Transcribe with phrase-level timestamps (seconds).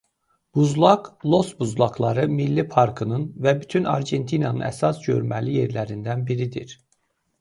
[0.55, 6.75] Buzlaq Los Buzlaqları Milli Parkının və bütün Argentinanın əsas görməli yerlərindən biridir.